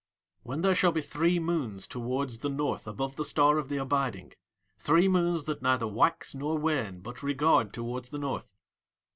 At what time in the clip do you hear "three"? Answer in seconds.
1.03-1.37, 4.75-5.07